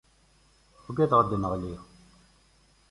[0.87, 1.75] Uggadeɣ ad nɣelli.